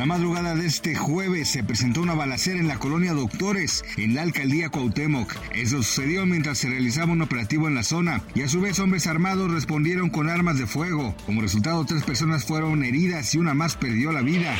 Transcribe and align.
La 0.00 0.06
madrugada 0.06 0.54
de 0.54 0.64
este 0.64 0.94
jueves 0.94 1.50
se 1.50 1.62
presentó 1.62 2.00
una 2.00 2.14
balacera 2.14 2.58
en 2.58 2.68
la 2.68 2.78
colonia 2.78 3.12
Doctores, 3.12 3.84
en 3.98 4.14
la 4.14 4.22
alcaldía 4.22 4.70
Cuauhtémoc. 4.70 5.36
Eso 5.54 5.82
sucedió 5.82 6.24
mientras 6.24 6.56
se 6.56 6.70
realizaba 6.70 7.12
un 7.12 7.20
operativo 7.20 7.68
en 7.68 7.74
la 7.74 7.82
zona 7.82 8.22
y 8.34 8.40
a 8.40 8.48
su 8.48 8.62
vez 8.62 8.78
hombres 8.78 9.06
armados 9.06 9.50
respondieron 9.50 10.08
con 10.08 10.30
armas 10.30 10.56
de 10.56 10.66
fuego. 10.66 11.14
Como 11.26 11.42
resultado, 11.42 11.84
tres 11.84 12.02
personas 12.02 12.46
fueron 12.46 12.82
heridas 12.82 13.34
y 13.34 13.38
una 13.40 13.52
más 13.52 13.76
perdió 13.76 14.10
la 14.10 14.22
vida. 14.22 14.56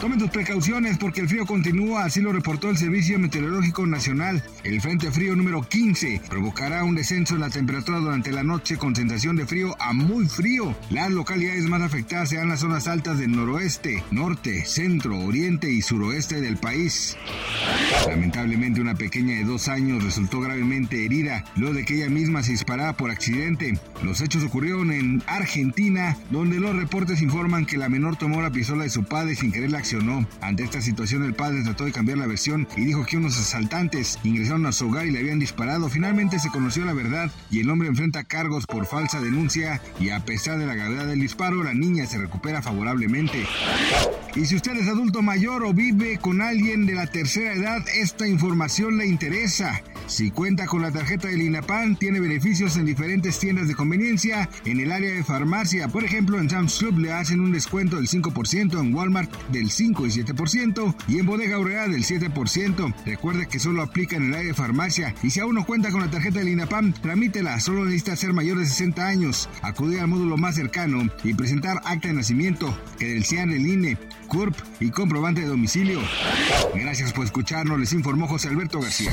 Tomen 0.00 0.18
tus 0.18 0.30
precauciones 0.30 0.96
porque 0.96 1.20
el 1.20 1.28
frío 1.28 1.44
continúa, 1.44 2.06
así 2.06 2.22
lo 2.22 2.32
reportó 2.32 2.70
el 2.70 2.78
Servicio 2.78 3.18
Meteorológico 3.18 3.86
Nacional. 3.86 4.42
El 4.62 4.80
Frente 4.80 5.10
Frío 5.10 5.36
número 5.36 5.60
15 5.60 6.22
provocará 6.30 6.84
un 6.84 6.94
descenso 6.94 7.34
en 7.34 7.42
la 7.42 7.50
temperatura 7.50 7.98
durante 7.98 8.32
la 8.32 8.42
noche 8.42 8.78
con 8.78 8.96
sensación 8.96 9.36
de 9.36 9.46
frío 9.46 9.76
a 9.78 9.92
muy 9.92 10.26
frío. 10.26 10.74
Las 10.88 11.10
localidades 11.10 11.64
más 11.66 11.82
afectadas 11.82 12.30
serán 12.30 12.48
las 12.48 12.60
zonas 12.60 12.88
altas 12.88 13.18
del 13.18 13.32
noroeste, 13.32 14.02
norte, 14.10 14.53
centro, 14.64 15.18
oriente 15.18 15.70
y 15.70 15.82
suroeste 15.82 16.40
del 16.40 16.56
país. 16.56 17.16
Lamentablemente 18.08 18.80
una 18.80 18.94
pequeña 18.94 19.34
de 19.34 19.44
dos 19.44 19.68
años 19.68 20.04
resultó 20.04 20.40
gravemente 20.40 21.04
herida 21.04 21.44
luego 21.56 21.74
de 21.74 21.84
que 21.84 21.94
ella 21.94 22.08
misma 22.08 22.42
se 22.42 22.52
disparara 22.52 22.96
por 22.96 23.10
accidente. 23.10 23.78
Los 24.02 24.20
hechos 24.20 24.44
ocurrieron 24.44 24.92
en 24.92 25.22
Argentina, 25.26 26.16
donde 26.30 26.60
los 26.60 26.76
reportes 26.76 27.22
informan 27.22 27.66
que 27.66 27.78
la 27.78 27.88
menor 27.88 28.16
tomó 28.16 28.42
la 28.42 28.50
pistola 28.50 28.84
de 28.84 28.90
su 28.90 29.04
padre 29.04 29.34
sin 29.34 29.52
querer 29.52 29.70
la 29.70 29.78
accionó. 29.78 30.26
Ante 30.40 30.64
esta 30.64 30.82
situación 30.82 31.24
el 31.24 31.34
padre 31.34 31.62
trató 31.62 31.84
de 31.84 31.92
cambiar 31.92 32.18
la 32.18 32.26
versión 32.26 32.68
y 32.76 32.84
dijo 32.84 33.04
que 33.06 33.16
unos 33.16 33.38
asaltantes 33.38 34.18
ingresaron 34.24 34.66
a 34.66 34.72
su 34.72 34.88
hogar 34.88 35.06
y 35.06 35.10
le 35.10 35.20
habían 35.20 35.38
disparado. 35.38 35.88
Finalmente 35.88 36.38
se 36.38 36.50
conoció 36.50 36.84
la 36.84 36.92
verdad 36.92 37.30
y 37.50 37.60
el 37.60 37.70
hombre 37.70 37.88
enfrenta 37.88 38.24
cargos 38.24 38.66
por 38.66 38.86
falsa 38.86 39.20
denuncia 39.20 39.80
y 40.00 40.10
a 40.10 40.24
pesar 40.24 40.58
de 40.58 40.66
la 40.66 40.74
gravedad 40.74 41.06
del 41.06 41.20
disparo 41.20 41.62
la 41.62 41.74
niña 41.74 42.06
se 42.06 42.18
recupera 42.18 42.62
favorablemente. 42.62 43.46
Y 44.34 44.46
si 44.46 44.56
usted 44.56 44.76
es 44.76 44.88
adulto 44.88 45.22
mayor 45.22 45.64
o 45.64 45.72
vive 45.72 46.18
con 46.18 46.42
alguien 46.42 46.86
de 46.86 46.94
la 46.94 47.06
tercera 47.06 47.53
esta 47.94 48.26
información 48.26 48.98
le 48.98 49.06
interesa. 49.06 49.80
Si 50.06 50.30
cuenta 50.30 50.66
con 50.66 50.82
la 50.82 50.90
tarjeta 50.90 51.28
del 51.28 51.42
INAPAN, 51.42 51.96
tiene 51.96 52.20
beneficios 52.20 52.76
en 52.76 52.84
diferentes 52.84 53.38
tiendas 53.38 53.68
de 53.68 53.74
conveniencia 53.74 54.48
en 54.64 54.80
el 54.80 54.92
área 54.92 55.12
de 55.12 55.24
farmacia. 55.24 55.88
Por 55.88 56.04
ejemplo, 56.04 56.38
en 56.38 56.50
Sam's 56.50 56.78
Club 56.78 56.98
le 56.98 57.12
hacen 57.12 57.40
un 57.40 57.52
descuento 57.52 57.96
del 57.96 58.08
5%, 58.08 58.80
en 58.80 58.94
Walmart 58.94 59.32
del 59.48 59.70
5 59.70 60.06
y 60.06 60.10
7% 60.10 60.94
y 61.08 61.18
en 61.18 61.26
Bodega 61.26 61.56
Aurrera 61.56 61.88
del 61.88 62.04
7%. 62.04 62.94
Recuerde 63.06 63.48
que 63.48 63.58
solo 63.58 63.82
aplica 63.82 64.16
en 64.16 64.24
el 64.24 64.34
área 64.34 64.48
de 64.48 64.54
farmacia 64.54 65.14
y 65.22 65.30
si 65.30 65.40
aún 65.40 65.54
no 65.54 65.64
cuenta 65.64 65.90
con 65.90 66.00
la 66.00 66.10
tarjeta 66.10 66.38
del 66.38 66.48
INAPAM, 66.48 66.92
tramítela. 66.92 67.58
Solo 67.60 67.84
necesita 67.84 68.16
ser 68.16 68.32
mayor 68.34 68.58
de 68.58 68.66
60 68.66 69.06
años, 69.06 69.48
acudir 69.62 70.00
al 70.00 70.08
módulo 70.08 70.36
más 70.36 70.54
cercano 70.54 71.08
y 71.22 71.34
presentar 71.34 71.80
acta 71.84 72.08
de 72.08 72.14
nacimiento, 72.14 72.78
credencial 72.98 73.50
del 73.50 73.66
INE, 73.66 73.98
CURP 74.28 74.54
y 74.80 74.90
comprobante 74.90 75.40
de 75.40 75.46
domicilio. 75.46 76.00
Gracias 76.74 77.12
por 77.12 77.24
escucharnos, 77.24 77.78
les 77.78 77.92
informó 77.92 78.26
José 78.26 78.48
Alberto 78.48 78.80
García. 78.80 79.12